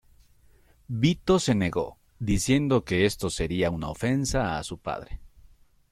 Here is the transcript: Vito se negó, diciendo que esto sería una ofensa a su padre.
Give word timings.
Vito 0.87 1.37
se 1.37 1.53
negó, 1.53 1.99
diciendo 2.17 2.83
que 2.83 3.05
esto 3.05 3.29
sería 3.29 3.69
una 3.69 3.89
ofensa 3.89 4.57
a 4.57 4.63
su 4.63 4.79
padre. 4.79 5.19